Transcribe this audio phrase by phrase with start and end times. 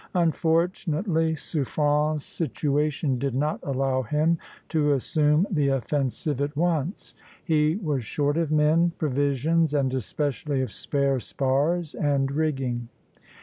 [0.15, 4.39] Unfortunately, Suffren's situation did not allow him
[4.69, 7.13] to assume the offensive at once.
[7.45, 12.89] He was short of men, provisions, and especially of spare spars and rigging.